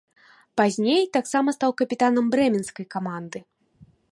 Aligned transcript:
Пазней 0.61 1.03
таксама 1.17 1.53
стаў 1.57 1.71
капітанам 1.81 2.25
брэменскай 2.37 2.85
каманды. 2.97 3.39